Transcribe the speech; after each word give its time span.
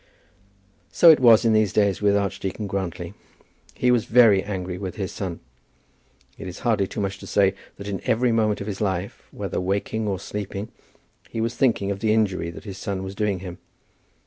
So 0.91 1.11
it 1.11 1.19
was 1.19 1.45
in 1.45 1.53
these 1.53 1.73
days 1.73 2.01
with 2.01 2.17
Archdeacon 2.17 2.65
Grantly. 2.65 3.13
He 3.75 3.91
was 3.91 4.05
very 4.05 4.41
angry 4.41 4.79
with 4.79 4.95
his 4.95 5.11
son. 5.11 5.41
It 6.39 6.47
is 6.47 6.61
hardly 6.65 6.87
too 6.87 6.99
much 6.99 7.19
to 7.19 7.27
say 7.27 7.53
that 7.77 7.87
in 7.87 8.01
every 8.05 8.31
moment 8.31 8.61
of 8.61 8.65
his 8.67 8.81
life, 8.81 9.21
whether 9.29 9.61
waking 9.61 10.07
or 10.07 10.19
sleeping, 10.19 10.71
he 11.29 11.39
was 11.39 11.53
thinking 11.53 11.91
of 11.91 11.99
the 11.99 12.15
injury 12.15 12.49
that 12.49 12.63
his 12.63 12.79
son 12.79 13.03
was 13.03 13.13
doing 13.13 13.41
him. 13.41 13.59